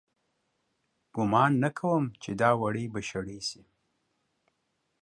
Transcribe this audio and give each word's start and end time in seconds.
گومان 1.15 1.51
نه 1.63 1.69
کوم 1.79 2.03
چې 2.21 2.31
دا 2.41 2.49
وړۍ 2.61 2.85
به 2.93 3.01
شړۍ 3.09 3.39
سي 3.49 3.61